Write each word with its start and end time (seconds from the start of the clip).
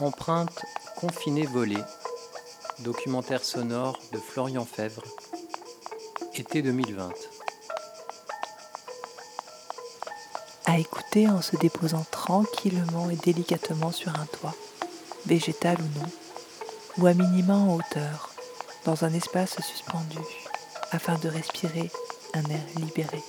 Empreinte 0.00 0.64
confinée 0.96 1.44
volée, 1.44 1.82
documentaire 2.80 3.42
sonore 3.42 3.98
de 4.12 4.18
Florian 4.18 4.64
Fèvre, 4.64 5.02
été 6.34 6.62
2020. 6.62 7.10
À 10.66 10.78
écouter 10.78 11.28
en 11.28 11.42
se 11.42 11.56
déposant 11.56 12.06
tranquillement 12.12 13.10
et 13.10 13.16
délicatement 13.16 13.90
sur 13.90 14.10
un 14.10 14.26
toit, 14.26 14.54
végétal 15.26 15.76
ou 15.80 15.98
non, 15.98 16.10
ou 16.98 17.06
à 17.06 17.14
minima 17.14 17.54
en 17.54 17.74
hauteur, 17.74 18.30
dans 18.84 19.04
un 19.04 19.12
espace 19.12 19.60
suspendu, 19.60 20.18
afin 20.92 21.18
de 21.18 21.28
respirer 21.28 21.90
un 22.34 22.44
air 22.44 22.64
libéré. 22.76 23.22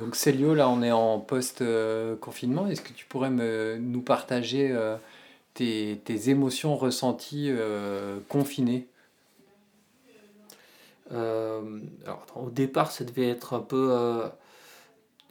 Donc 0.00 0.16
Célio, 0.16 0.54
là 0.54 0.68
on 0.68 0.82
est 0.82 0.92
en 0.92 1.20
post-confinement. 1.20 2.66
Est-ce 2.66 2.80
que 2.80 2.92
tu 2.92 3.04
pourrais 3.04 3.30
me, 3.30 3.76
nous 3.78 4.00
partager 4.00 4.70
euh, 4.72 4.96
tes, 5.52 6.30
émotions 6.30 6.74
ressenties 6.74 7.48
euh, 7.50 8.18
confinées? 8.28 8.88
Euh, 11.12 11.80
alors, 12.04 12.24
Au 12.34 12.50
départ, 12.50 12.90
ça 12.90 13.04
devait 13.04 13.28
être 13.28 13.52
un 13.52 13.60
peu 13.60 14.22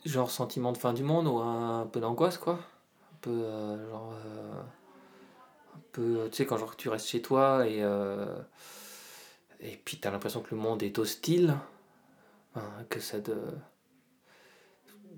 genre 0.06 0.30
sentiment 0.30 0.72
de 0.72 0.78
fin 0.78 0.94
du 0.94 1.04
monde 1.04 1.28
ou 1.28 1.38
un, 1.40 1.88
peu 1.92 2.00
d'angoisse, 2.00 2.38
quoi. 2.38 2.54
Un 2.54 3.18
peu 3.22 3.42
genre. 3.90 4.14
un 5.76 5.80
peu, 5.94 6.28
tu 6.32 6.38
sais, 6.38 6.46
quand 6.46 6.58
genre, 6.58 6.76
tu 6.76 6.90
restes 6.90 7.08
chez 7.08 7.24
toi 7.24 7.68
et, 7.68 7.80
et 9.62 9.82
puis 9.84 9.98
tu 10.00 10.08
as 10.08 10.12
l'impression 10.12 10.42
que 10.42 10.54
le 10.54 10.62
monde 10.62 10.84
est 10.84 11.00
hostile, 11.00 11.56
que 12.90 13.00
ça 13.00 13.20
te 13.20 13.32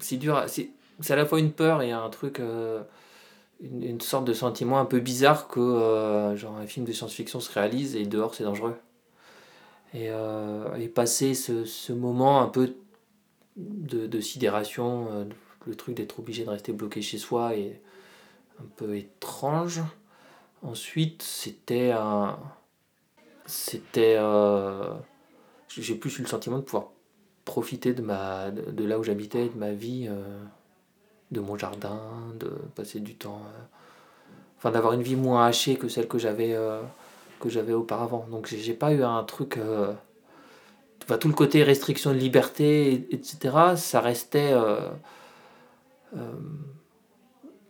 c'est 0.03 0.17
dur. 0.17 0.44
C'est 0.47 0.71
à 1.09 1.16
la 1.16 1.25
fois 1.25 1.39
une 1.39 1.52
peur 1.52 1.81
et 1.81 1.91
un 1.91 2.09
truc. 2.09 2.39
Euh, 2.39 2.83
une, 3.61 4.02
sorte 4.02 4.25
de 4.25 4.33
sentiment 4.33 4.80
un 4.80 4.85
peu 4.85 4.99
bizarre 4.99 5.47
que 5.47 5.59
euh, 5.59 6.35
genre 6.35 6.57
un 6.57 6.66
film 6.66 6.83
de 6.83 6.91
science-fiction 6.91 7.39
se 7.39 7.52
réalise 7.52 7.95
et 7.95 8.05
dehors 8.05 8.33
c'est 8.33 8.44
dangereux. 8.44 8.75
Et, 9.94 10.09
euh, 10.09 10.73
et 10.75 10.88
passer 10.88 11.35
ce, 11.35 11.66
ce, 11.66 11.94
moment 11.94 12.41
un 12.41 12.47
peu 12.47 12.75
de, 13.57 14.07
de 14.07 14.19
sidération, 14.19 15.27
le 15.67 15.75
truc 15.75 15.95
d'être 15.95 16.17
obligé 16.19 16.44
de 16.44 16.49
rester 16.49 16.72
bloqué 16.72 17.02
chez 17.02 17.17
soi 17.19 17.55
est 17.55 17.81
un 18.59 18.66
peu 18.77 18.95
étrange. 18.95 19.81
Ensuite, 20.63 21.22
c'était. 21.22 21.94
C'était. 23.45 24.17
J'ai 25.67 25.95
plus 25.95 26.17
eu 26.17 26.22
le 26.22 26.27
sentiment 26.27 26.57
de 26.57 26.63
pouvoir 26.63 26.91
profiter 27.45 27.94
de, 27.94 28.02
ma, 28.02 28.52
de, 28.52 28.84
là 28.86 29.00
où 29.00 29.03
j'habitais, 29.03 29.50
de 29.50 29.58
ma 29.58 29.72
vie, 29.72 30.08
euh, 30.09 30.44
de 31.31 31.39
mon 31.39 31.58
jardin, 31.58 32.00
de 32.39 32.50
passer 32.75 33.00
du 33.00 33.16
temps. 33.16 33.42
Euh, 33.45 33.61
enfin, 34.58 34.72
d'avoir 34.72 34.94
une 34.94 35.02
vie 35.02 35.16
moins 35.16 35.45
hachée 35.45 35.75
que 35.75 35.88
celle 35.88 36.08
que 36.08 36.17
j'avais 36.17 36.53
euh, 36.53 36.81
que 37.39 37.50
j'avais 37.50 37.73
auparavant. 37.73 38.28
Donc, 38.30 38.47
j'ai 38.47 38.73
pas 38.73 38.94
eu 38.94 39.03
un 39.03 39.23
truc. 39.23 39.59
Enfin, 41.03 41.17
tout 41.17 41.28
le 41.28 41.34
côté 41.34 41.64
restriction 41.64 42.12
de 42.12 42.17
liberté, 42.17 43.08
etc., 43.12 43.75
ça 43.75 44.00
restait. 44.00 44.53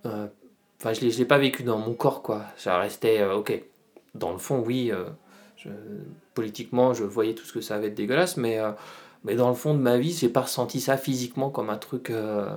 Enfin, 0.04 0.94
je 0.94 1.18
l'ai 1.18 1.26
pas 1.26 1.38
vécu 1.38 1.64
dans 1.64 1.78
mon 1.78 1.94
corps, 1.94 2.22
quoi. 2.22 2.44
Ça 2.58 2.78
restait, 2.80 3.24
ok, 3.24 3.64
dans 4.14 4.34
le 4.34 4.38
fond, 4.38 4.62
oui, 4.66 4.92
politiquement, 6.34 6.94
je 6.94 7.06
voyais 7.06 7.34
tout 7.34 7.46
ce 7.46 7.54
que 7.54 7.62
ça 7.62 7.76
avait 7.76 7.92
de 7.92 7.96
dégueulasse, 7.96 8.36
mais 8.36 8.60
mais 9.24 9.36
dans 9.36 9.50
le 9.50 9.56
fond 9.56 9.74
de 9.74 9.80
ma 9.80 9.98
vie, 9.98 10.14
j'ai 10.14 10.30
pas 10.30 10.42
ressenti 10.42 10.82
ça 10.82 10.98
physiquement 10.98 11.50
comme 11.50 11.70
un 11.70 11.78
truc, 11.78 12.10
euh, 12.10 12.56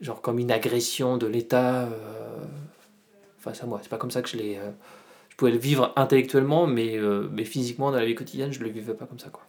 genre 0.00 0.22
comme 0.22 0.38
une 0.38 0.52
agression 0.52 1.16
de 1.16 1.26
l'État 1.26 1.84
euh, 1.86 2.44
face 3.38 3.62
à 3.62 3.66
moi. 3.66 3.80
C'est 3.82 3.88
pas 3.88 3.98
comme 3.98 4.10
ça 4.10 4.22
que 4.22 4.28
je 4.28 4.36
l'ai. 4.36 4.58
Euh, 4.58 4.70
je 5.30 5.36
pouvais 5.36 5.50
le 5.52 5.58
vivre 5.58 5.92
intellectuellement, 5.96 6.66
mais, 6.66 6.98
mais 7.30 7.44
physiquement, 7.44 7.92
dans 7.92 7.98
la 7.98 8.04
vie 8.04 8.16
quotidienne, 8.16 8.52
je 8.52 8.58
le 8.58 8.70
vivais 8.70 8.94
pas 8.94 9.06
comme 9.06 9.20
ça, 9.20 9.30
quoi. 9.30 9.46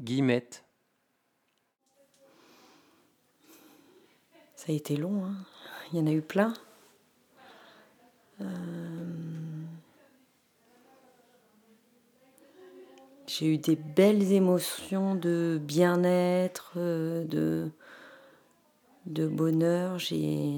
Guillemette. 0.00 0.64
Ça 4.56 4.72
a 4.72 4.74
été 4.74 4.96
long, 4.96 5.24
hein. 5.24 5.34
il 5.92 6.00
y 6.00 6.02
en 6.02 6.08
a 6.08 6.10
eu 6.10 6.22
plein. 6.22 6.54
J'ai 13.38 13.52
eu 13.52 13.58
des 13.58 13.76
belles 13.76 14.32
émotions 14.32 15.14
de 15.14 15.60
bien-être, 15.62 16.72
euh, 16.78 17.22
de, 17.24 17.70
de 19.04 19.28
bonheur. 19.28 19.98
J'ai, 19.98 20.56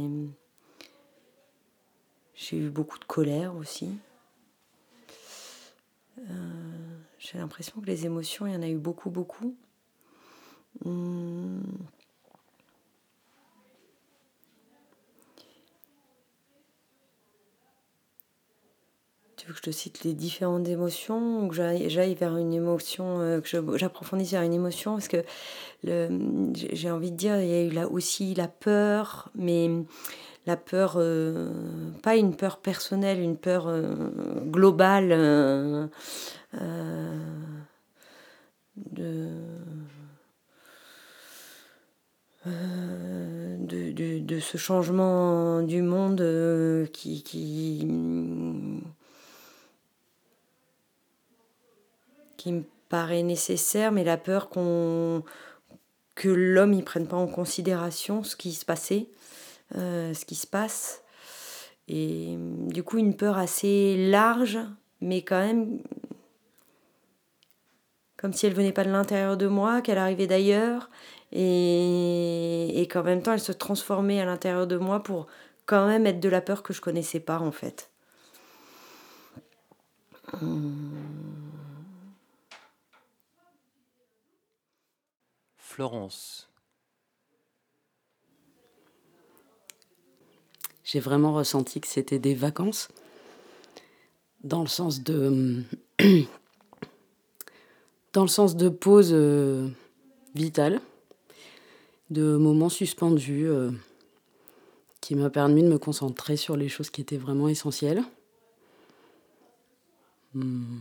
eu 2.53 2.71
beaucoup 2.71 3.00
de 3.00 3.05
colère 3.05 3.56
aussi. 3.56 3.91
Euh, 6.19 6.99
j'ai 7.19 7.38
l'impression 7.38 7.81
que 7.81 7.87
les 7.87 8.06
émotions, 8.06 8.47
il 8.47 8.53
y 8.53 8.56
en 8.56 8.62
a 8.62 8.69
eu 8.69 8.78
beaucoup, 8.78 9.11
beaucoup. 9.11 9.56
Hum. 10.84 11.62
Que 19.53 19.59
je 19.59 19.62
te 19.62 19.70
cite 19.70 20.04
les 20.04 20.14
différentes 20.14 20.69
émotions 20.69 21.44
ou 21.44 21.48
que 21.48 21.54
j'aille 21.54 22.14
vers 22.14 22.36
une 22.36 22.53
émotion, 22.53 23.20
euh, 23.20 23.41
que 23.41 23.76
j'approfondisse 23.76 24.32
vers 24.32 24.42
une 24.42 24.53
émotion 24.53 24.92
Parce 24.92 25.09
que 25.09 25.25
j'ai 25.84 26.91
envie 26.91 27.10
de 27.10 27.16
dire, 27.16 27.41
il 27.41 27.48
y 27.48 27.54
a 27.54 27.62
eu 27.62 27.70
là 27.70 27.88
aussi 27.88 28.34
la 28.34 28.48
peur, 28.48 29.31
mais 29.34 29.70
la 30.47 30.56
peur, 30.56 30.94
euh, 30.97 31.50
pas 32.03 32.16
une 32.16 32.34
peur 32.34 32.58
personnelle, 32.58 33.20
une 33.20 33.37
peur 33.37 33.66
euh, 33.69 34.10
globale 34.47 35.88
de, 38.76 39.28
de, 42.47 44.20
de, 44.20 44.41
ce 44.41 44.56
changement 44.56 45.62
du 45.62 45.82
monde 45.82 46.88
qui, 46.92 47.22
qui 47.22 47.87
qui 52.38 52.53
me 52.53 52.62
paraît 52.88 53.22
nécessaire, 53.22 53.93
mais 53.93 54.04
la 54.04 54.16
peur 54.16 54.49
qu'on 54.49 55.22
que 56.15 56.28
l'homme 56.28 56.75
ne 56.75 56.82
prenne 56.82 57.06
pas 57.06 57.16
en 57.16 57.26
considération 57.28 58.25
ce 58.25 58.34
qui 58.34 58.53
se 58.53 58.65
passait, 58.65 59.09
euh, 59.76 60.15
ce 60.15 60.25
qui 60.25 60.34
se 60.34 60.47
passe. 60.47 61.03
Et 61.87 62.37
du 62.38 62.82
coup, 62.82 62.99
une 62.99 63.15
peur 63.15 63.38
assez 63.38 64.09
large, 64.09 64.59
mais 65.00 65.22
quand 65.22 65.38
même 65.41 65.81
comme 68.16 68.32
si 68.32 68.47
elle 68.47 68.55
venait 68.55 68.72
pas 68.72 68.84
de 68.84 68.91
l'intérieur 68.91 69.37
de 69.37 69.47
moi, 69.47 69.81
qu'elle 69.81 69.97
arrivait 69.99 70.26
d'ailleurs, 70.26 70.91
et, 71.31 72.81
et 72.81 72.88
qu'en 72.88 73.05
même 73.05 73.22
temps 73.22 73.32
elle 73.32 73.41
se 73.41 73.53
transformait 73.53 74.20
à 74.20 74.25
l'intérieur 74.25 74.66
de 74.66 74.76
moi 74.76 75.03
pour 75.03 75.28
quand 75.66 75.87
même 75.87 76.06
être 76.06 76.20
de 76.20 76.28
la 76.28 76.41
peur 76.41 76.62
que 76.62 76.72
je 76.72 76.81
connaissais 76.81 77.20
pas 77.20 77.38
en 77.38 77.53
fait. 77.53 77.90
Hum. 80.43 80.88
Florence. 85.78 86.48
J'ai 90.82 90.98
vraiment 90.98 91.32
ressenti 91.32 91.80
que 91.80 91.86
c'était 91.86 92.19
des 92.19 92.34
vacances, 92.34 92.88
dans 94.42 94.62
le 94.62 94.66
sens 94.66 95.04
de, 95.04 95.62
dans 98.12 98.22
le 98.22 98.28
sens 98.28 98.56
de 98.56 98.69
pause 98.69 99.10
euh, 99.12 99.69
vitale, 100.34 100.80
de 102.10 102.36
moments 102.36 102.70
suspendus, 102.70 103.46
euh, 103.46 103.70
qui 105.00 105.14
m'a 105.14 105.30
permis 105.30 105.62
de 105.62 105.69
me 105.69 105.78
concentrer 105.78 106.36
sur 106.36 106.56
les 106.56 106.69
choses 106.69 106.90
qui 106.90 107.02
étaient 107.02 107.19
vraiment 107.19 107.48
essentielles. 107.48 108.02
Hmm. 110.34 110.80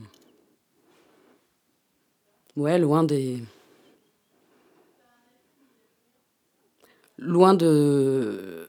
Ouais, 2.56 2.80
loin 2.80 3.04
des, 3.04 3.44
loin 7.18 7.54
de 7.54 8.68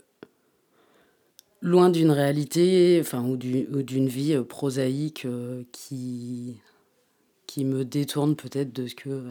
loin 1.61 1.91
d'une 1.91 2.11
réalité, 2.11 2.99
enfin, 3.01 3.25
ou 3.25 3.37
d'une 3.37 4.09
vie 4.09 4.35
euh, 4.35 4.45
prosaïque 4.45 5.25
euh, 5.25 5.65
qui, 5.73 6.57
qui 7.47 7.65
me 7.65 7.85
détourne 7.85 8.37
peut-être 8.37 8.73
de 8.73 8.87
ce, 8.87 8.95
que, 8.95 9.25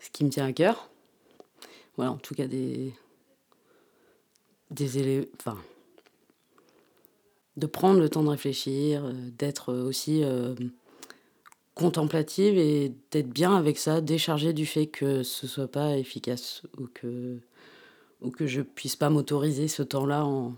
ce 0.00 0.10
qui 0.10 0.24
me 0.24 0.30
tient 0.30 0.46
à 0.46 0.52
cœur. 0.52 0.90
Voilà, 1.96 2.12
en 2.12 2.16
tout 2.16 2.34
cas, 2.34 2.46
des, 2.46 2.92
des. 4.70 5.28
Enfin, 5.38 5.56
de 7.56 7.66
prendre 7.66 8.00
le 8.00 8.08
temps 8.08 8.22
de 8.22 8.28
réfléchir, 8.28 9.04
euh, 9.04 9.12
d'être 9.38 9.72
aussi 9.72 10.22
contemplative 11.74 12.58
et 12.58 12.92
d'être 13.10 13.30
bien 13.30 13.56
avec 13.56 13.78
ça, 13.78 14.00
décharger 14.00 14.52
du 14.52 14.66
fait 14.66 14.86
que 14.86 15.22
ce 15.22 15.46
soit 15.46 15.70
pas 15.70 15.96
efficace 15.96 16.62
ou 16.78 16.86
que, 16.92 17.40
ou 18.22 18.30
que 18.30 18.46
je 18.46 18.62
puisse 18.62 18.96
pas 18.96 19.10
m'autoriser 19.10 19.68
ce 19.68 19.82
temps-là 19.82 20.24
en, 20.24 20.54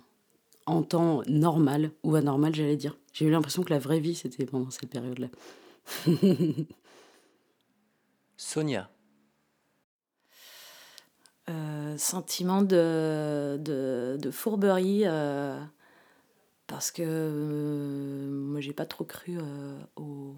en 0.67 0.83
temps 0.83 1.23
normal 1.27 1.91
ou 2.03 2.15
anormal, 2.15 2.55
j'allais 2.55 2.77
dire. 2.77 2.97
J'ai 3.13 3.27
eu 3.27 3.31
l'impression 3.31 3.63
que 3.63 3.71
la 3.73 3.79
vraie 3.79 4.01
vie, 4.01 4.15
c'était 4.15 4.47
pendant 4.47 4.71
cette 4.71 4.91
période-là. 4.91 5.29
Sonia. 8.37 8.91
Euh, 11.51 11.99
sentiment 11.99 12.63
de, 12.63 13.57
de, 13.59 14.31
fourberie 14.31 15.03
euh, 15.05 15.61
parce 16.69 16.93
que 16.93 17.03
euh, 17.05 18.31
moi 18.31 18.61
j'ai 18.61 18.73
pas 18.73 18.87
trop 18.87 19.05
cru 19.05 19.39
au, 19.97 20.37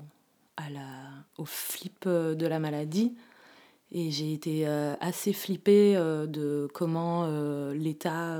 à 0.57 0.71
la, 0.71 1.11
au 1.37 1.45
flip 1.45 2.09
de 2.09 2.47
la 2.47 2.59
maladie 2.59 3.15
et 3.95 4.11
j'ai 4.11 4.35
été 4.35 4.67
assez 4.67 5.33
flippée 5.33 5.95
de 5.95 6.69
comment 6.75 7.27
l'État 7.73 8.39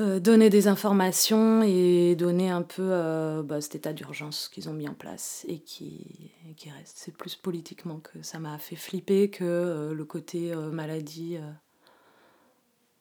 euh, 0.00 0.18
donner 0.18 0.48
des 0.48 0.66
informations 0.66 1.62
et 1.62 2.16
donner 2.16 2.48
un 2.48 2.62
peu 2.62 2.88
euh, 2.90 3.42
bah, 3.42 3.60
cet 3.60 3.74
état 3.74 3.92
d'urgence 3.92 4.48
qu'ils 4.48 4.70
ont 4.70 4.72
mis 4.72 4.88
en 4.88 4.94
place 4.94 5.44
et 5.46 5.58
qui, 5.58 6.30
qui 6.56 6.70
reste. 6.70 6.96
C'est 6.96 7.14
plus 7.14 7.36
politiquement 7.36 8.00
que 8.00 8.22
ça 8.22 8.38
m'a 8.38 8.56
fait 8.56 8.76
flipper 8.76 9.28
que 9.28 9.44
euh, 9.44 9.92
le 9.92 10.04
côté 10.06 10.54
maladie. 10.54 11.38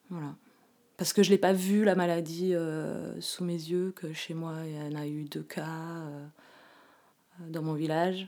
voilà. 0.09 0.35
Parce 0.97 1.13
que 1.13 1.23
je 1.23 1.29
ne 1.29 1.35
l'ai 1.35 1.37
pas 1.37 1.53
vu, 1.53 1.85
la 1.85 1.95
maladie, 1.95 2.53
sous 3.21 3.45
mes 3.45 3.53
yeux, 3.53 3.93
que 3.95 4.11
chez 4.11 4.33
moi, 4.33 4.55
il 4.65 4.75
y 4.75 4.81
en 4.81 4.99
a 4.99 5.07
eu 5.07 5.23
deux 5.23 5.43
cas 5.43 6.03
dans 7.39 7.61
mon 7.61 7.73
village. 7.73 8.27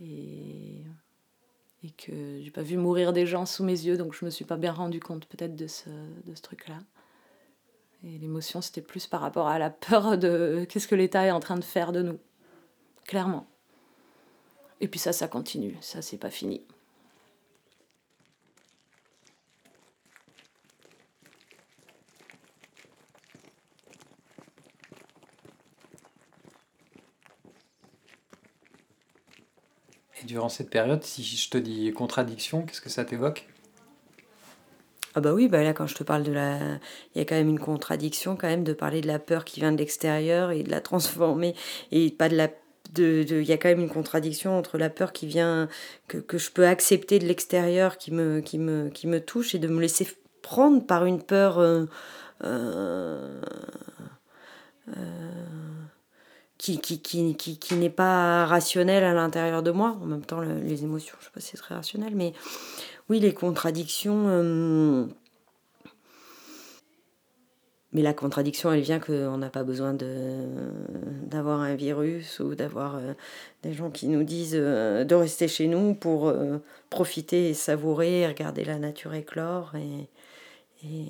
Et, 0.00 0.84
et 1.84 1.90
que 1.90 2.40
j'ai 2.40 2.50
pas 2.50 2.62
vu 2.62 2.76
mourir 2.76 3.12
des 3.12 3.26
gens 3.26 3.46
sous 3.46 3.64
mes 3.64 3.72
yeux, 3.72 3.96
donc 3.96 4.14
je 4.14 4.24
me 4.24 4.30
suis 4.30 4.44
pas 4.44 4.56
bien 4.56 4.72
rendu 4.72 5.00
compte 5.00 5.26
peut-être 5.26 5.56
de 5.56 5.66
ce, 5.66 5.88
de 6.26 6.34
ce 6.34 6.42
truc-là. 6.42 6.78
Et 8.04 8.18
l'émotion, 8.18 8.60
c'était 8.60 8.80
plus 8.82 9.06
par 9.06 9.20
rapport 9.20 9.48
à 9.48 9.58
la 9.58 9.70
peur 9.70 10.18
de 10.18 10.64
qu'est-ce 10.68 10.86
que 10.86 10.94
l'État 10.94 11.26
est 11.26 11.32
en 11.32 11.40
train 11.40 11.56
de 11.56 11.64
faire 11.64 11.92
de 11.92 12.02
nous. 12.02 12.18
Clairement. 13.04 13.46
Et 14.80 14.86
puis 14.86 15.00
ça, 15.00 15.12
ça 15.12 15.26
continue. 15.26 15.76
Ça, 15.80 16.02
c'est 16.02 16.18
pas 16.18 16.30
fini. 16.30 16.62
Durant 30.28 30.48
cette 30.48 30.70
période, 30.70 31.02
si 31.02 31.24
je 31.24 31.50
te 31.50 31.58
dis 31.58 31.90
contradiction, 31.92 32.62
qu'est-ce 32.62 32.82
que 32.82 32.90
ça 32.90 33.04
t'évoque? 33.04 33.48
Ah 35.14 35.20
bah 35.20 35.32
oui, 35.32 35.48
bah 35.48 35.64
là 35.64 35.72
quand 35.72 35.86
je 35.86 35.94
te 35.94 36.04
parle 36.04 36.22
de 36.22 36.32
la... 36.32 36.58
Il 37.14 37.18
y 37.18 37.20
a 37.20 37.24
quand 37.24 37.34
même 37.34 37.48
une 37.48 37.58
contradiction 37.58 38.36
quand 38.36 38.46
même 38.46 38.62
de 38.62 38.74
parler 38.74 39.00
de 39.00 39.06
la 39.08 39.18
peur 39.18 39.44
qui 39.44 39.58
vient 39.58 39.72
de 39.72 39.78
l'extérieur 39.78 40.52
et 40.52 40.62
de 40.62 40.70
la 40.70 40.80
transformer 40.80 41.56
et 41.90 42.10
pas 42.10 42.28
de 42.28 42.36
la... 42.36 42.48
De. 42.94 43.24
Il 43.28 43.48
y 43.48 43.52
a 43.52 43.58
quand 43.58 43.68
même 43.68 43.80
une 43.80 43.90
contradiction 43.90 44.56
entre 44.56 44.78
la 44.78 44.88
peur 44.88 45.12
qui 45.12 45.26
vient, 45.26 45.68
que, 46.06 46.18
que 46.18 46.38
je 46.38 46.50
peux 46.50 46.66
accepter 46.66 47.18
de 47.18 47.26
l'extérieur, 47.26 47.98
qui 47.98 48.12
me, 48.12 48.40
qui, 48.40 48.58
me, 48.58 48.88
qui 48.88 49.06
me 49.06 49.20
touche, 49.20 49.54
et 49.54 49.58
de 49.58 49.68
me 49.68 49.80
laisser 49.80 50.06
prendre 50.40 50.86
par 50.86 51.04
une 51.04 51.22
peur 51.22 51.58
euh, 51.58 51.84
euh, 52.44 53.42
euh, 54.88 55.77
qui, 56.58 56.80
qui, 56.80 57.00
qui, 57.00 57.58
qui, 57.58 57.74
n'est 57.76 57.88
pas 57.88 58.44
rationnelle 58.44 59.04
à 59.04 59.14
l'intérieur 59.14 59.62
de 59.62 59.70
moi. 59.70 59.96
En 60.02 60.06
même 60.06 60.24
temps, 60.24 60.40
les 60.40 60.82
émotions, 60.82 61.14
je 61.20 61.24
ne 61.24 61.28
sais 61.28 61.30
pas 61.32 61.40
si 61.40 61.50
c'est 61.52 61.56
très 61.56 61.74
rationnel, 61.74 62.14
mais 62.16 62.32
oui, 63.08 63.20
les 63.20 63.32
contradictions. 63.32 64.24
Euh, 64.28 65.06
mais 67.92 68.02
la 68.02 68.12
contradiction, 68.12 68.72
elle 68.72 68.80
vient 68.80 68.98
qu'on 68.98 69.38
n'a 69.38 69.48
pas 69.48 69.62
besoin 69.62 69.94
d'avoir 69.94 71.60
un 71.60 71.74
virus 71.74 72.40
ou 72.40 72.54
d'avoir 72.54 72.96
euh, 72.96 73.14
des 73.62 73.72
gens 73.72 73.90
qui 73.90 74.08
nous 74.08 74.24
disent 74.24 74.56
euh, 74.56 75.04
de 75.04 75.14
rester 75.14 75.48
chez 75.48 75.68
nous 75.68 75.94
pour 75.94 76.32
profiter 76.90 77.50
et 77.50 77.54
savourer, 77.54 78.26
regarder 78.26 78.64
la 78.64 78.78
nature 78.78 79.14
éclore. 79.14 79.72
Et, 79.76 81.06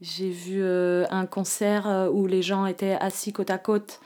J'ai 0.00 0.30
vu 0.30 0.62
un 0.64 1.26
concert 1.26 2.10
où 2.12 2.26
les 2.26 2.42
gens 2.42 2.66
étaient 2.66 2.96
assis 3.00 3.32
côte 3.32 3.50
à 3.50 3.58
côte 3.58 4.00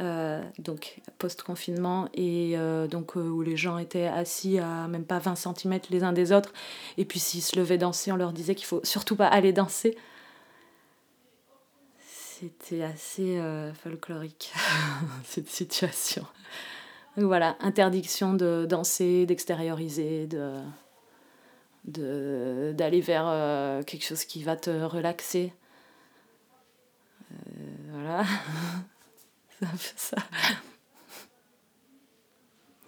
euh, 0.00 0.42
donc 0.58 1.02
post-confinement, 1.18 2.08
et 2.14 2.52
euh, 2.56 2.86
donc 2.86 3.14
euh, 3.18 3.20
où 3.20 3.42
les 3.42 3.58
gens 3.58 3.76
étaient 3.76 4.06
assis 4.06 4.58
à 4.58 4.88
même 4.88 5.04
pas 5.04 5.18
20 5.18 5.34
cm 5.34 5.80
les 5.90 6.02
uns 6.02 6.14
des 6.14 6.32
autres, 6.32 6.50
et 6.96 7.04
puis 7.04 7.18
s'ils 7.18 7.42
se 7.42 7.58
levaient 7.58 7.76
danser, 7.76 8.10
on 8.10 8.16
leur 8.16 8.32
disait 8.32 8.54
qu'il 8.54 8.64
faut 8.64 8.80
surtout 8.84 9.16
pas 9.16 9.26
aller 9.26 9.52
danser. 9.52 9.98
C'était 12.06 12.82
assez 12.82 13.38
folklorique, 13.82 14.54
cette 15.24 15.50
situation. 15.50 16.26
Donc 17.18 17.26
voilà, 17.26 17.56
interdiction 17.60 18.32
de 18.32 18.66
danser, 18.66 19.26
d'extérioriser, 19.26 20.26
de 20.26 20.54
d'aller 21.84 23.00
vers 23.00 23.84
quelque 23.84 24.04
chose 24.04 24.24
qui 24.24 24.42
va 24.44 24.56
te 24.56 24.70
relaxer. 24.70 25.52
voilà. 27.90 28.24
ça. 29.96 30.16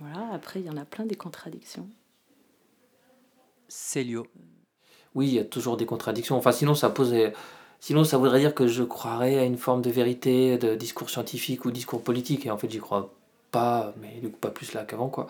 Voilà, 0.01 0.33
après, 0.33 0.61
il 0.61 0.67
y 0.67 0.71
en 0.71 0.77
a 0.77 0.85
plein 0.85 1.07
des 1.07 1.15
contradictions. 1.15 1.89
Célio. 3.69 4.27
Oui, 5.15 5.29
il 5.29 5.35
y 5.35 5.39
a 5.39 5.45
toujours 5.45 5.77
des 5.77 5.87
contradictions. 5.87 6.37
Enfin, 6.37 6.53
sinon, 6.53 6.75
ça 6.75 6.91
pose. 6.91 7.15
Sinon, 7.81 8.05
ça 8.05 8.19
voudrait 8.19 8.41
dire 8.41 8.55
que 8.55 8.67
je 8.67 8.83
croirais 8.83 9.39
à 9.39 9.45
une 9.45 9.57
forme 9.57 9.83
de 9.83 9.91
vérité, 9.91 10.59
de 10.59 10.75
discours 10.75 11.11
scientifique 11.11 11.65
ou 11.65 11.71
discours 11.71 12.03
politique. 12.03 12.47
Et 12.47 12.51
en 12.51 12.59
fait, 12.59 12.71
j'y 12.71 12.79
crois 12.79 13.15
pas, 13.51 13.95
mais 14.01 14.21
du 14.21 14.31
coup, 14.31 14.39
pas 14.39 14.51
plus 14.51 14.73
là 14.75 14.85
qu'avant, 14.85 15.09
quoi. 15.09 15.29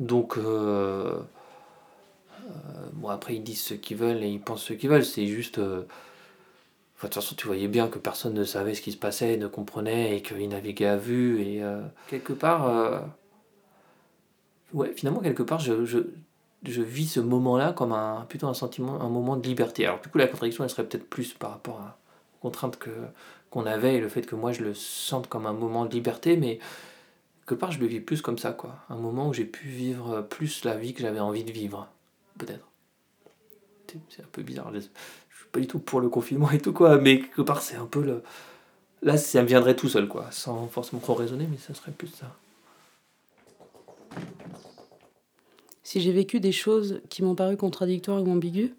Donc, 0.00 0.36
euh, 0.38 1.20
euh, 2.42 2.83
bon, 3.04 3.10
après, 3.10 3.36
ils 3.36 3.42
disent 3.42 3.62
ce 3.62 3.74
qu'ils 3.74 3.98
veulent 3.98 4.22
et 4.22 4.28
ils 4.28 4.40
pensent 4.40 4.64
ce 4.64 4.72
qu'ils 4.72 4.88
veulent. 4.88 5.04
C'est 5.04 5.26
juste. 5.26 5.58
Euh, 5.58 5.82
de 7.02 7.08
toute 7.08 7.14
façon, 7.14 7.34
tu 7.34 7.46
voyais 7.46 7.68
bien 7.68 7.88
que 7.88 7.98
personne 7.98 8.32
ne 8.32 8.44
savait 8.44 8.72
ce 8.72 8.80
qui 8.80 8.90
se 8.90 8.96
passait, 8.96 9.36
ne 9.36 9.46
comprenait 9.46 10.16
et 10.16 10.22
qu'il 10.22 10.48
naviguait 10.48 10.86
à 10.86 10.96
vue. 10.96 11.42
Et 11.42 11.62
euh, 11.62 11.82
quelque 12.08 12.32
part, 12.32 12.66
euh, 12.66 12.98
ouais, 14.72 14.90
finalement, 14.94 15.20
quelque 15.20 15.42
part, 15.42 15.58
je, 15.58 15.84
je, 15.84 15.98
je 16.62 16.80
vis 16.80 17.06
ce 17.06 17.20
moment-là 17.20 17.74
comme 17.74 17.92
un, 17.92 18.24
plutôt 18.26 18.46
un 18.46 18.54
sentiment, 18.54 19.02
un 19.02 19.10
moment 19.10 19.36
de 19.36 19.46
liberté. 19.46 19.84
Alors, 19.84 20.00
du 20.00 20.08
coup, 20.08 20.16
la 20.16 20.26
contradiction, 20.26 20.64
elle 20.64 20.70
serait 20.70 20.86
peut-être 20.86 21.06
plus 21.10 21.34
par 21.34 21.50
rapport 21.50 21.80
à, 21.80 21.98
aux 22.38 22.40
contraintes 22.40 22.78
que, 22.78 22.90
qu'on 23.50 23.66
avait 23.66 23.96
et 23.96 24.00
le 24.00 24.08
fait 24.08 24.22
que 24.22 24.34
moi, 24.34 24.52
je 24.52 24.62
le 24.62 24.72
sente 24.72 25.28
comme 25.28 25.44
un 25.44 25.52
moment 25.52 25.84
de 25.84 25.92
liberté, 25.92 26.38
mais 26.38 26.58
quelque 27.46 27.60
part, 27.60 27.72
je 27.72 27.80
le 27.80 27.86
vis 27.86 28.00
plus 28.00 28.22
comme 28.22 28.38
ça, 28.38 28.52
quoi. 28.52 28.76
Un 28.88 28.96
moment 28.96 29.28
où 29.28 29.34
j'ai 29.34 29.44
pu 29.44 29.68
vivre 29.68 30.22
plus 30.22 30.64
la 30.64 30.76
vie 30.76 30.94
que 30.94 31.02
j'avais 31.02 31.20
envie 31.20 31.44
de 31.44 31.52
vivre, 31.52 31.86
peut-être. 32.38 32.66
C'est 34.08 34.22
un 34.22 34.28
peu 34.32 34.42
bizarre 34.42 34.70
pas 35.54 35.60
du 35.60 35.68
tout 35.68 35.78
pour 35.78 36.00
le 36.00 36.08
confinement 36.08 36.50
et 36.50 36.58
tout, 36.58 36.72
quoi. 36.72 36.98
Mais 36.98 37.20
quelque 37.20 37.42
part, 37.42 37.62
c'est 37.62 37.76
un 37.76 37.86
peu 37.86 38.02
le. 38.02 38.22
Là, 39.02 39.16
ça 39.16 39.40
me 39.42 39.46
viendrait 39.46 39.76
tout 39.76 39.88
seul, 39.88 40.08
quoi. 40.08 40.30
Sans 40.32 40.66
forcément 40.66 41.00
trop 41.00 41.14
raisonner, 41.14 41.46
mais 41.48 41.58
ça 41.58 41.72
serait 41.74 41.92
plus 41.92 42.08
ça. 42.08 42.36
Si 45.84 46.00
j'ai 46.00 46.12
vécu 46.12 46.40
des 46.40 46.50
choses 46.50 47.00
qui 47.08 47.22
m'ont 47.22 47.36
paru 47.36 47.56
contradictoires 47.56 48.22
ou 48.22 48.30
ambiguës, 48.32 48.70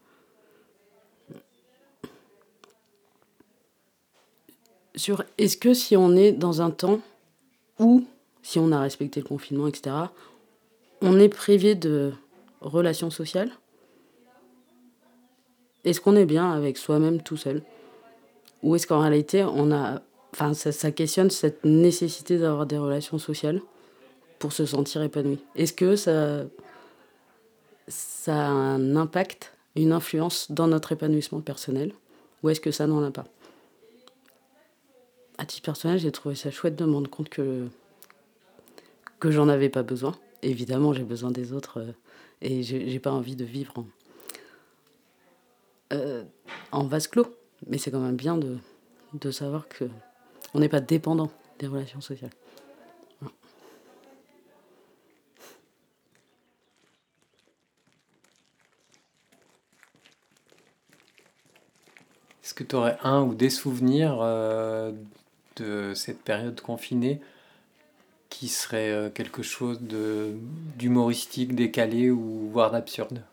sur 4.95 5.23
est-ce 5.37 5.55
que 5.55 5.73
si 5.73 5.95
on 5.95 6.15
est 6.15 6.33
dans 6.33 6.61
un 6.61 6.71
temps 6.71 6.99
où, 7.79 8.05
si 8.43 8.59
on 8.59 8.71
a 8.71 8.81
respecté 8.81 9.21
le 9.21 9.27
confinement, 9.27 9.67
etc., 9.67 9.95
on 11.01 11.19
est 11.19 11.29
privé 11.29 11.75
de 11.75 12.13
relations 12.59 13.11
sociales 13.11 13.51
est-ce 15.85 16.01
qu'on 16.01 16.15
est 16.15 16.25
bien 16.25 16.51
avec 16.51 16.77
soi-même 16.77 17.21
tout 17.21 17.37
seul? 17.37 17.61
Ou 18.63 18.75
est-ce 18.75 18.87
qu'en 18.87 18.99
réalité, 18.99 19.43
on 19.43 19.71
a. 19.71 20.01
Enfin, 20.33 20.53
ça, 20.53 20.91
questionne 20.91 21.29
cette 21.29 21.63
nécessité 21.63 22.37
d'avoir 22.37 22.65
des 22.65 22.77
relations 22.77 23.19
sociales 23.19 23.61
pour 24.39 24.51
se 24.51 24.65
sentir 24.65 25.01
épanoui? 25.01 25.39
Est-ce 25.55 25.73
que 25.73 25.95
ça. 25.95 26.43
ça 27.87 28.35
a 28.35 28.49
un 28.49 28.95
impact, 28.95 29.53
une 29.75 29.91
influence 29.91 30.51
dans 30.51 30.67
notre 30.67 30.91
épanouissement 30.91 31.39
personnel? 31.39 31.93
Ou 32.43 32.49
est-ce 32.49 32.61
que 32.61 32.71
ça 32.71 32.87
n'en 32.87 33.03
a 33.03 33.11
pas? 33.11 33.25
À 35.37 35.45
titre 35.45 35.63
personnel, 35.63 35.99
j'ai 35.99 36.11
trouvé 36.11 36.35
ça 36.35 36.49
chouette 36.49 36.75
de 36.75 36.85
me 36.85 36.93
rendre 36.93 37.09
compte 37.09 37.29
que, 37.29 37.67
que 39.19 39.31
j'en 39.31 39.49
avais 39.49 39.69
pas 39.69 39.83
besoin. 39.83 40.15
Évidemment, 40.41 40.93
j'ai 40.93 41.03
besoin 41.03 41.31
des 41.31 41.53
autres 41.53 41.79
euh, 41.79 41.91
et 42.41 42.63
j'ai 42.63 42.99
pas 42.99 43.11
envie 43.11 43.35
de 43.35 43.43
vivre 43.43 43.73
euh, 45.93 46.23
en 46.71 46.85
vase 46.85 47.07
clos. 47.07 47.27
Mais 47.67 47.77
c'est 47.77 47.91
quand 47.91 47.99
même 47.99 48.15
bien 48.15 48.37
de, 48.37 48.57
de 49.13 49.31
savoir 49.31 49.67
que 49.67 49.85
on 50.53 50.59
n'est 50.59 50.69
pas 50.69 50.81
dépendant 50.81 51.31
des 51.59 51.67
relations 51.67 52.01
sociales. 52.01 52.31
Est-ce 62.43 62.53
que 62.53 62.63
tu 62.63 62.75
aurais 62.75 62.97
un 63.03 63.23
ou 63.23 63.33
des 63.33 63.49
souvenirs 63.49 64.19
euh, 64.21 64.91
de 65.55 65.93
cette 65.95 66.21
période 66.21 66.61
confinée 66.61 67.19
qui 68.29 68.49
serait 68.49 68.91
euh, 68.91 69.09
quelque 69.09 69.41
chose 69.41 69.79
d'humoristique, 70.77 71.55
décalé 71.55 72.11
ou 72.11 72.49
voire 72.51 72.69
d'absurde? 72.69 73.23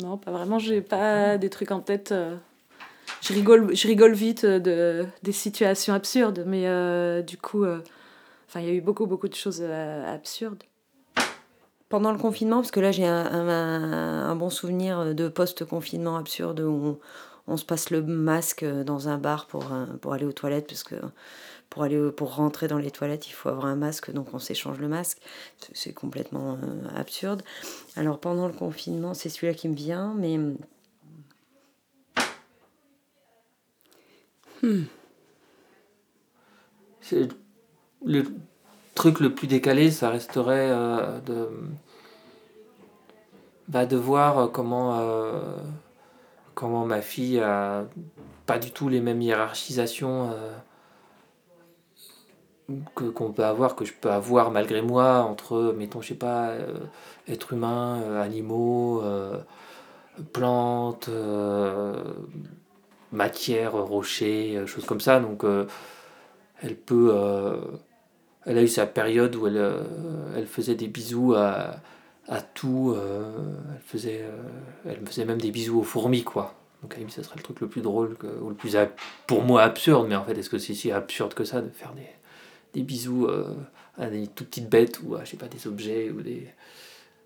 Non, 0.00 0.16
pas 0.16 0.30
vraiment. 0.30 0.58
J'ai 0.58 0.80
pas 0.80 1.38
des 1.38 1.50
trucs 1.50 1.70
en 1.70 1.80
tête. 1.80 2.12
Euh. 2.12 2.36
Je 3.22 3.32
rigole, 3.32 3.74
je 3.74 3.86
rigole 3.86 4.12
vite 4.12 4.44
de, 4.44 5.06
des 5.22 5.32
situations 5.32 5.94
absurdes, 5.94 6.44
mais 6.46 7.22
du 7.22 7.36
coup, 7.38 7.64
il 7.64 8.62
y 8.62 8.68
a 8.68 8.72
eu 8.72 8.80
beaucoup, 8.80 9.06
beaucoup 9.06 9.28
de 9.28 9.34
choses 9.34 9.62
absurdes. 9.62 10.62
Pendant 11.88 12.10
le 12.10 12.18
confinement, 12.18 12.56
parce 12.56 12.72
que 12.72 12.80
là 12.80 12.90
j'ai 12.90 13.06
un, 13.06 14.34
bon 14.34 14.50
souvenir 14.50 15.14
de 15.14 15.28
post-confinement 15.28 16.16
absurde 16.16 16.60
où 16.60 16.98
on, 17.46 17.56
se 17.56 17.64
passe 17.64 17.90
le 17.90 18.02
masque 18.02 18.64
dans 18.64 19.08
un 19.08 19.18
bar 19.18 19.46
pour, 19.46 19.66
pour 20.00 20.12
aller 20.12 20.26
aux 20.26 20.32
toilettes, 20.32 20.66
parce 20.66 20.82
que 20.82 20.96
pour, 21.76 21.84
aller, 21.84 22.10
pour 22.10 22.36
rentrer 22.36 22.68
dans 22.68 22.78
les 22.78 22.90
toilettes, 22.90 23.28
il 23.28 23.32
faut 23.32 23.50
avoir 23.50 23.66
un 23.66 23.76
masque, 23.76 24.10
donc 24.10 24.32
on 24.32 24.38
s'échange 24.38 24.78
le 24.78 24.88
masque. 24.88 25.18
C'est 25.74 25.92
complètement 25.92 26.54
euh, 26.54 26.98
absurde. 26.98 27.42
Alors 27.96 28.18
pendant 28.18 28.46
le 28.46 28.54
confinement, 28.54 29.12
c'est 29.12 29.28
celui-là 29.28 29.52
qui 29.52 29.68
me 29.68 29.74
vient, 29.74 30.14
mais... 30.16 30.38
Hmm. 34.62 34.84
C'est 37.02 37.28
le 38.06 38.24
truc 38.94 39.20
le 39.20 39.34
plus 39.34 39.46
décalé, 39.46 39.90
ça 39.90 40.08
resterait 40.08 40.70
euh, 40.70 41.20
de, 41.20 41.50
bah, 43.68 43.84
de 43.84 43.98
voir 43.98 44.50
comment, 44.50 44.98
euh, 44.98 45.42
comment 46.54 46.86
ma 46.86 47.02
fille 47.02 47.38
a 47.38 47.84
pas 48.46 48.58
du 48.58 48.70
tout 48.70 48.88
les 48.88 49.02
mêmes 49.02 49.20
hiérarchisations 49.20 50.30
euh, 52.70 53.10
qu'on 53.12 53.32
peut 53.32 53.44
avoir, 53.44 53.76
que 53.76 53.84
je 53.84 53.92
peux 53.92 54.10
avoir 54.10 54.50
malgré 54.50 54.82
moi 54.82 55.18
entre, 55.22 55.74
mettons, 55.76 56.00
je 56.00 56.08
sais 56.08 56.14
pas, 56.14 56.52
êtres 57.28 57.52
humains, 57.52 58.20
animaux, 58.20 59.02
plantes, 60.32 61.10
matière, 63.12 63.72
rochers, 63.74 64.66
choses 64.66 64.86
comme 64.86 65.00
ça. 65.00 65.20
Donc, 65.20 65.44
elle 66.62 66.76
peut 66.76 67.12
elle 68.46 68.58
a 68.58 68.62
eu 68.62 68.68
sa 68.68 68.86
période 68.86 69.34
où 69.34 69.46
elle, 69.48 69.56
euh, 69.56 69.82
elle 70.36 70.46
faisait 70.46 70.76
des 70.76 70.86
bisous 70.86 71.34
à, 71.34 71.76
à 72.28 72.40
tout. 72.40 72.94
Euh, 72.96 73.32
elle, 73.74 73.82
faisait, 73.82 74.22
euh, 74.22 74.88
elle 74.88 75.04
faisait 75.04 75.24
même 75.24 75.40
des 75.40 75.50
bisous 75.50 75.80
aux 75.80 75.82
fourmis, 75.82 76.22
quoi. 76.22 76.54
Donc 76.82 76.94
à 76.94 77.10
ça 77.10 77.24
serait 77.24 77.36
le 77.36 77.42
truc 77.42 77.60
le 77.60 77.68
plus 77.68 77.82
drôle, 77.82 78.16
ou 78.40 78.50
le 78.50 78.54
plus, 78.54 78.76
pour 79.26 79.42
moi, 79.42 79.62
absurde. 79.62 80.06
Mais 80.08 80.14
en 80.14 80.24
fait, 80.24 80.38
est-ce 80.38 80.50
que 80.50 80.58
c'est 80.58 80.74
si 80.74 80.92
absurde 80.92 81.34
que 81.34 81.44
ça 81.44 81.60
de 81.60 81.70
faire 81.70 81.92
des, 81.94 82.06
des 82.72 82.82
bisous 82.82 83.28
à 83.96 84.10
des 84.10 84.26
tout 84.28 84.44
petites 84.44 84.68
bêtes 84.68 85.00
ou 85.02 85.16
à, 85.16 85.24
je 85.24 85.30
sais 85.30 85.36
pas, 85.36 85.48
des 85.48 85.66
objets 85.66 86.10
ou 86.10 86.20
des, 86.20 86.48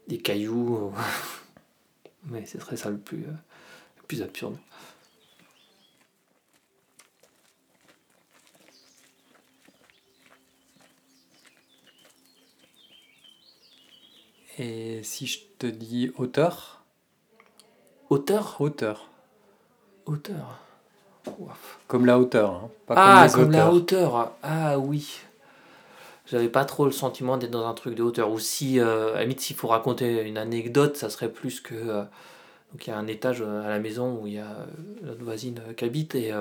des 0.09 0.19
cailloux 0.19 0.93
Mais 2.27 2.45
ce 2.45 2.61
serait 2.61 2.77
ça 2.77 2.91
le 2.91 2.99
plus, 2.99 3.23
le 3.23 4.03
plus 4.07 4.23
absurde. 4.23 4.57
Et 14.59 15.03
si 15.03 15.27
je 15.27 15.39
te 15.59 15.67
dis 15.67 16.13
auteur? 16.19 16.85
Auteur? 18.11 18.61
Auteur. 18.61 19.09
Auteur. 20.05 20.59
Comme 21.87 22.05
la 22.05 22.19
hauteur. 22.19 22.51
Hein. 22.51 22.71
Pas 22.87 22.95
ah, 22.97 23.29
comme, 23.33 23.53
la 23.53 23.73
hauteur. 23.73 24.33
Ah 24.43 24.79
oui. 24.79 25.21
J'avais 26.31 26.49
pas 26.49 26.65
trop 26.65 26.85
le 26.85 26.93
sentiment 26.93 27.37
d'être 27.37 27.51
dans 27.51 27.67
un 27.67 27.75
truc 27.75 27.95
de 27.97 28.03
hauteur. 28.03 28.31
Ou 28.31 28.39
si, 28.39 28.79
euh, 28.79 29.17
à 29.17 29.23
limite, 29.23 29.41
s'il 29.41 29.57
faut 29.57 29.69
raconter 29.69 30.23
une 30.23 30.39
anecdote, 30.39 30.97
ça 30.97 31.11
serait 31.11 31.31
plus 31.31 31.61
que. 31.61 31.75
Euh, 31.75 32.03
donc 32.73 32.87
il 32.87 32.91
y 32.91 32.93
a 32.93 32.99
un 32.99 33.09
étage 33.09 33.43
euh, 33.43 33.65
à 33.65 33.69
la 33.69 33.81
maison 33.81 34.21
où 34.21 34.29
il 34.29 34.35
y 34.35 34.39
a 34.39 34.67
notre 35.03 35.25
voisine 35.25 35.61
qui 35.77 35.85
habite 35.85 36.15
et, 36.15 36.33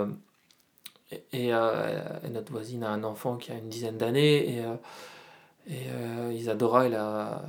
et, 1.34 1.51
notre 1.51 2.51
voisine 2.51 2.84
a 2.84 2.91
un 2.91 3.03
enfant 3.03 3.38
qui 3.38 3.51
a 3.51 3.55
une 3.55 3.69
dizaine 3.69 3.98
d'années 3.98 4.60
et, 5.67 5.74
et 5.74 6.36
Isadora, 6.36 6.86
elle 6.86 6.96
a 6.96 7.41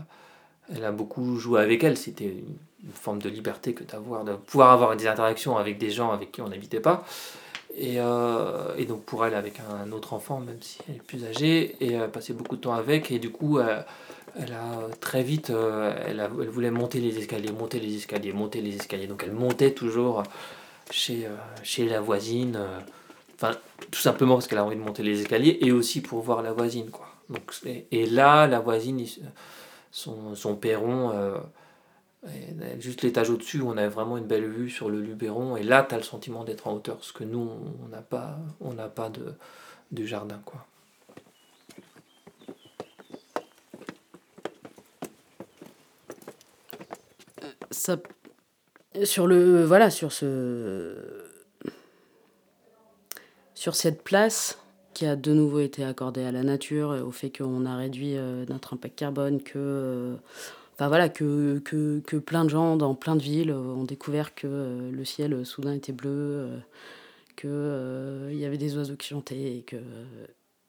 elle 0.74 0.84
a 0.84 0.92
beaucoup 0.92 1.36
joué 1.36 1.60
avec 1.60 1.84
elle. 1.84 1.96
C'était 1.96 2.26
une 2.82 2.92
forme 2.92 3.20
de 3.20 3.28
liberté 3.28 3.74
que 3.74 3.84
d'avoir, 3.84 4.24
de 4.24 4.34
pouvoir 4.34 4.70
avoir 4.70 4.96
des 4.96 5.06
interactions 5.06 5.56
avec 5.56 5.78
des 5.78 5.90
gens 5.90 6.10
avec 6.10 6.32
qui 6.32 6.40
on 6.40 6.48
n'habitait 6.48 6.80
pas. 6.80 7.04
Et, 7.76 8.00
euh, 8.00 8.74
et, 8.76 8.84
donc 8.84 9.04
pour 9.04 9.24
elle, 9.24 9.34
avec 9.34 9.60
un 9.60 9.92
autre 9.92 10.12
enfant, 10.12 10.40
même 10.40 10.60
si 10.60 10.78
elle 10.88 10.96
est 10.96 11.02
plus 11.02 11.24
âgée, 11.24 11.76
et 11.80 11.92
elle 11.92 12.02
a 12.02 12.08
passé 12.08 12.32
beaucoup 12.32 12.56
de 12.56 12.60
temps 12.60 12.74
avec. 12.74 13.10
Et 13.10 13.18
du 13.18 13.30
coup, 13.30 13.58
euh, 13.58 13.82
elle, 14.38 14.52
a 14.52 14.88
très 15.00 15.22
vite, 15.22 15.50
euh, 15.50 15.94
elle, 16.06 16.20
elle, 16.20 16.48
voulait 16.48 16.70
monter 16.70 17.00
les 17.00 17.18
escaliers, 17.18 17.52
monter 17.52 17.80
les 17.80 17.96
escaliers, 17.96 18.32
monter 18.32 18.60
les 18.60 18.76
escaliers. 18.76 19.06
Donc 19.06 19.22
elle 19.24 19.32
montait 19.32 19.72
toujours 19.72 20.22
chez, 20.90 21.26
chez 21.62 21.88
la 21.88 22.00
voisine. 22.00 22.58
Enfin, 23.36 23.56
tout 23.90 24.00
simplement 24.00 24.34
parce 24.34 24.46
qu'elle 24.46 24.58
a 24.58 24.64
envie 24.64 24.76
de 24.76 24.82
monter 24.82 25.02
les 25.02 25.20
escaliers 25.20 25.58
et 25.62 25.72
aussi 25.72 26.02
pour 26.02 26.20
voir 26.20 26.42
la 26.42 26.52
voisine. 26.52 26.90
Quoi. 26.90 27.06
Donc, 27.30 27.52
et, 27.90 28.06
là, 28.06 28.46
la 28.46 28.60
voisine, 28.60 29.04
son, 29.90 30.34
son 30.34 30.56
perron. 30.56 31.10
Euh, 31.14 31.38
juste 32.78 33.02
l'étage 33.02 33.30
au-dessus, 33.30 33.62
on 33.62 33.76
a 33.76 33.88
vraiment 33.88 34.16
une 34.16 34.26
belle 34.26 34.48
vue 34.48 34.70
sur 34.70 34.88
le 34.88 35.00
Luberon. 35.00 35.56
Et 35.56 35.62
là, 35.62 35.84
tu 35.88 35.94
as 35.94 35.98
le 35.98 36.04
sentiment 36.04 36.44
d'être 36.44 36.66
en 36.66 36.74
hauteur, 36.74 37.02
ce 37.02 37.12
que 37.12 37.24
nous, 37.24 37.48
on 37.80 37.88
n'a 37.88 38.88
pas, 38.88 39.08
de, 39.10 39.34
du 39.90 40.06
jardin. 40.06 40.40
Quoi. 40.44 40.66
Ça, 47.70 47.96
sur 49.04 49.26
le 49.26 49.64
voilà 49.64 49.88
sur 49.90 50.12
ce 50.12 51.24
sur 53.54 53.74
cette 53.74 54.02
place 54.02 54.58
qui 54.94 55.06
a 55.06 55.16
de 55.16 55.32
nouveau 55.32 55.60
été 55.60 55.84
accordé 55.84 56.24
à 56.24 56.32
la 56.32 56.42
nature, 56.42 56.90
au 57.06 57.10
fait 57.10 57.30
qu'on 57.30 57.64
a 57.64 57.76
réduit 57.76 58.16
euh, 58.16 58.44
notre 58.48 58.74
impact 58.74 58.98
carbone, 58.98 59.42
que, 59.42 59.52
euh, 59.56 60.16
voilà, 60.88 61.08
que, 61.08 61.58
que, 61.58 62.00
que, 62.00 62.16
plein 62.16 62.44
de 62.44 62.50
gens 62.50 62.76
dans 62.76 62.94
plein 62.94 63.16
de 63.16 63.22
villes 63.22 63.52
ont 63.52 63.84
découvert 63.84 64.34
que 64.34 64.46
euh, 64.46 64.90
le 64.90 65.04
ciel 65.04 65.44
soudain 65.44 65.74
était 65.74 65.92
bleu, 65.92 66.48
qu'il 67.36 67.50
il 68.30 68.38
y 68.38 68.44
avait 68.44 68.58
des 68.58 68.76
oiseaux 68.76 68.96
qui 68.96 69.08
chantaient, 69.08 69.58
et 69.58 69.62
que, 69.62 69.76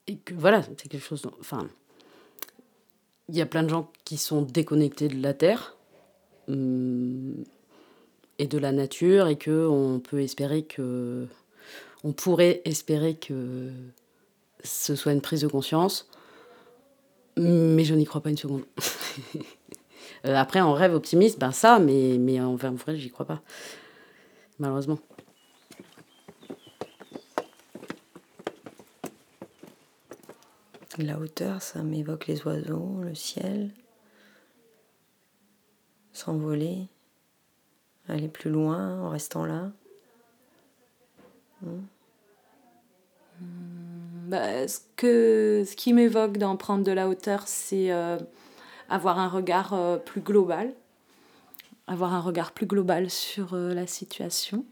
et 0.08 0.18
que 0.18 0.34
voilà, 0.34 0.64
c'est 0.64 0.90
quelque 0.90 1.06
chose. 1.06 1.24
Enfin, 1.40 1.68
il 3.30 3.36
y 3.36 3.42
a 3.42 3.46
plein 3.46 3.64
de 3.64 3.70
gens 3.70 3.90
qui 4.04 4.18
sont 4.18 4.42
déconnectés 4.42 5.08
de 5.08 5.22
la 5.22 5.34
Terre 5.34 5.78
hum, 6.48 7.44
et 8.38 8.48
de 8.48 8.58
la 8.58 8.72
nature, 8.72 9.28
et 9.28 9.38
qu'on 9.38 10.02
peut 10.04 10.22
espérer 10.22 10.64
que. 10.64 11.28
On 12.04 12.14
pourrait 12.14 12.64
espérer 12.66 13.14
que 13.14 13.70
ce 14.64 14.96
soit 14.96 15.14
une 15.14 15.22
prise 15.22 15.42
de 15.42 15.48
conscience, 15.48 16.10
mais 17.38 17.84
je 17.84 17.94
n'y 17.94 18.06
crois 18.06 18.22
pas 18.22 18.32
une 18.32 18.38
seconde. 18.38 18.64
Euh, 20.26 20.36
après, 20.36 20.62
en 20.62 20.74
rêve 20.74 20.94
optimiste, 20.94 21.40
ben 21.40 21.52
ça, 21.52 21.80
mais, 21.80 22.18
mais 22.20 22.40
en 22.40 22.56
vrai, 22.56 22.96
j'y 22.96 23.10
crois 23.10 23.26
pas. 23.26 23.42
Malheureusement. 24.60 25.00
La 30.98 31.18
hauteur, 31.18 31.62
ça 31.62 31.82
m'évoque 31.82 32.28
les 32.28 32.46
oiseaux, 32.46 33.00
le 33.02 33.16
ciel, 33.16 33.72
s'envoler, 36.12 36.88
aller 38.08 38.28
plus 38.28 38.52
loin 38.52 39.00
en 39.02 39.10
restant 39.10 39.46
là. 39.46 39.72
Hmm. 41.62 41.82
Bah, 44.28 44.68
ce, 44.68 44.80
que, 44.96 45.64
ce 45.66 45.76
qui 45.76 45.94
m'évoque 45.94 46.38
d'en 46.38 46.56
prendre 46.58 46.84
de 46.84 46.92
la 46.92 47.08
hauteur, 47.08 47.48
c'est 47.48 47.92
euh, 47.92 48.18
avoir 48.92 49.18
un 49.20 49.28
regard 49.28 49.76
plus 50.06 50.22
global, 50.22 50.74
avoir 51.88 52.14
un 52.14 52.20
regard 52.20 52.52
plus 52.52 52.66
global 52.66 53.10
sur 53.10 53.56
la 53.56 53.88
situation. 53.88 54.66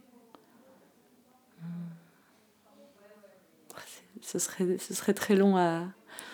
Ce 4.21 4.37
serait, 4.37 4.77
ce 4.77 4.93
serait 4.93 5.13
très 5.13 5.35
long 5.35 5.57
à, 5.57 5.85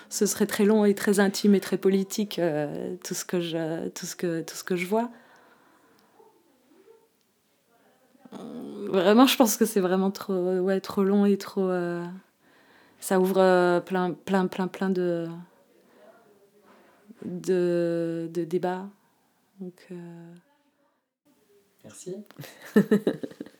ce 0.10 0.26
serait 0.26 0.48
très 0.48 0.66
long 0.66 0.84
et 0.84 0.94
très 0.94 1.20
intime 1.20 1.56
et 1.56 1.62
très 1.62 1.78
politique 1.78 2.42
tout 3.04 3.14
ce 3.14 3.24
que 3.24 3.40
je 3.40 3.88
tout 3.90 4.06
ce 4.06 4.16
que 4.16 4.42
tout 4.42 4.56
ce 4.56 4.64
que 4.64 4.76
je 4.76 4.86
vois 4.86 5.10
Vraiment, 8.88 9.26
je 9.26 9.36
pense 9.36 9.58
que 9.58 9.66
c'est 9.66 9.80
vraiment 9.80 10.12
trop, 10.12 10.34
ouais, 10.60 10.80
trop 10.80 11.04
long 11.04 11.26
et 11.26 11.38
trop. 11.38 11.70
Euh, 11.70 12.04
ça 13.00 13.20
ouvre 13.20 13.40
euh, 13.40 13.80
plein, 13.80 14.12
plein, 14.12 14.48
plein, 14.48 14.68
plein 14.68 14.90
de, 14.90 15.28
de, 17.26 18.30
de 18.34 18.44
débats. 18.44 18.90
Donc, 19.60 19.86
euh, 19.92 20.34
Merci. 21.84 22.16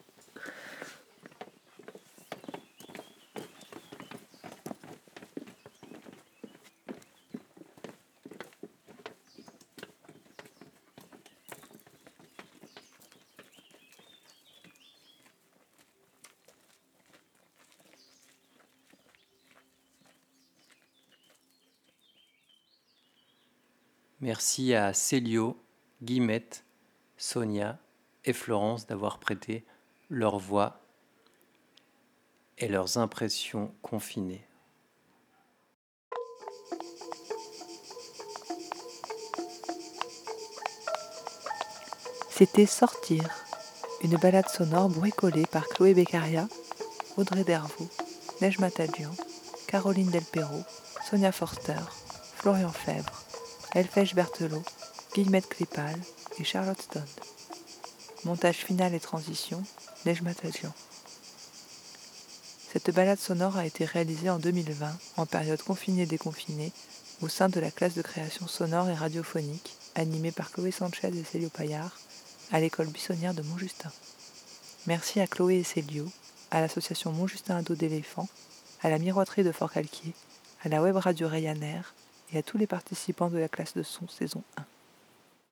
Merci 24.22 24.74
à 24.74 24.94
Célio, 24.94 25.62
Guillemette, 26.02 26.64
Sonia 27.18 27.78
et 28.24 28.32
Florence 28.32 28.88
d'avoir 28.88 29.20
prêté 29.20 29.66
leur 30.10 30.40
voix 30.40 30.80
et 32.58 32.70
leurs 32.70 32.98
impressions 32.98 33.74
confinées. 33.82 34.48
C'était 42.30 42.66
Sortir, 42.66 43.24
une 44.02 44.16
balade 44.18 44.48
sonore 44.48 44.90
bricolée 44.90 45.46
par 45.46 45.68
Chloé 45.68 45.94
Beccaria, 45.94 46.48
Audrey 47.18 47.44
Dervaux, 47.44 47.90
Neige 48.42 48.60
Matadian, 48.60 49.12
Caroline 49.68 50.10
Delperro, 50.10 50.64
Sonia 51.10 51.34
Forster, 51.34 51.80
Florian 52.36 52.72
Fèvre, 52.72 53.25
Elfèche 53.76 54.16
Berthelot, 54.16 54.64
Guillemette 55.14 55.50
Clépal 55.50 56.00
et 56.40 56.46
Charlotte 56.46 56.82
Stone. 56.82 57.04
Montage 58.24 58.56
final 58.56 58.96
et 58.96 59.02
transition, 59.02 59.62
Neige. 60.06 60.22
Cette 62.72 62.92
balade 62.92 63.20
sonore 63.20 63.58
a 63.58 63.66
été 63.66 63.84
réalisée 63.84 64.30
en 64.30 64.40
2020, 64.40 64.98
en 65.18 65.26
période 65.26 65.62
confinée-déconfinée, 65.62 66.72
au 67.22 67.28
sein 67.28 67.50
de 67.50 67.60
la 67.60 67.70
classe 67.70 67.96
de 67.96 68.02
création 68.02 68.48
sonore 68.48 68.90
et 68.90 68.94
radiophonique, 68.94 69.76
animée 69.96 70.32
par 70.32 70.52
Chloé 70.52 70.72
Sanchez 70.72 71.10
et 71.10 71.26
Célio 71.26 71.50
Paillard, 71.50 72.00
à 72.54 72.62
l'école 72.62 72.88
buissonnière 72.88 73.34
de 73.34 73.42
Montjustin. 73.42 73.92
Merci 74.88 75.20
à 75.20 75.28
Chloé 75.28 75.56
et 75.56 75.64
Célio, 75.66 76.10
à 76.50 76.62
l'association 76.62 77.12
Montjustin 77.12 77.58
Ado 77.58 77.76
d'éléphants, 77.76 78.30
à 78.84 78.90
la 78.90 79.00
miroiterie 79.00 79.44
de 79.44 79.52
Fort-Calquier, 79.52 80.14
à 80.64 80.70
la 80.70 80.82
web 80.82 80.96
radio 80.96 81.28
Rayaner 81.28 81.82
et 82.32 82.38
à 82.38 82.44
tous 82.44 82.58
les 82.58 82.68
participants 82.68 83.30
de 83.30 83.38
la 83.38 83.50
classe 83.50 83.76
de 83.76 83.84
son 83.84 84.08
saison 84.08 84.44
1. 84.58 84.64